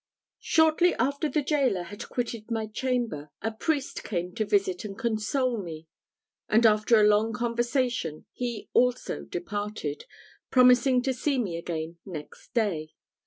Shortly 0.39 0.95
after 0.95 1.29
the 1.29 1.43
gaoler 1.43 1.83
had 1.83 2.09
quitted 2.09 2.49
my 2.49 2.65
chamber, 2.65 3.29
a 3.39 3.51
priest 3.51 4.03
came 4.03 4.33
to 4.33 4.45
visit 4.45 4.83
and 4.83 4.97
console 4.97 5.61
me; 5.61 5.85
and 6.49 6.65
after 6.65 6.99
a 6.99 7.03
long 7.07 7.33
conversation 7.33 8.25
he 8.31 8.67
also 8.73 9.25
departed, 9.25 10.05
promising 10.49 11.03
to 11.03 11.13
see 11.13 11.37
me 11.37 11.55
again 11.55 11.99
next 12.03 12.51
day. 12.55 12.95